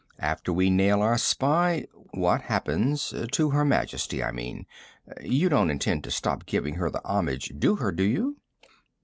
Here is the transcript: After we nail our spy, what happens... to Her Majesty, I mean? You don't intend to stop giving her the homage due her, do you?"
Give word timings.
After 0.17 0.51
we 0.51 0.71
nail 0.71 1.03
our 1.03 1.19
spy, 1.19 1.85
what 2.11 2.41
happens... 2.41 3.13
to 3.33 3.49
Her 3.51 3.63
Majesty, 3.63 4.23
I 4.23 4.31
mean? 4.31 4.65
You 5.21 5.47
don't 5.47 5.69
intend 5.69 6.03
to 6.05 6.09
stop 6.09 6.47
giving 6.47 6.73
her 6.77 6.89
the 6.89 7.05
homage 7.07 7.53
due 7.59 7.75
her, 7.75 7.91
do 7.91 8.01
you?" 8.03 8.37